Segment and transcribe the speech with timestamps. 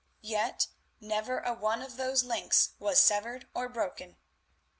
[0.23, 0.65] Yet
[0.99, 4.17] never a one of those links was severed or broken.